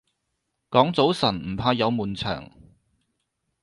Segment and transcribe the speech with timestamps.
[0.71, 2.49] 講早晨唔怕有悶場